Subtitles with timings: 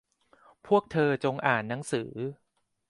[0.67, 2.11] พวกเธอจงอ่านหนังสือ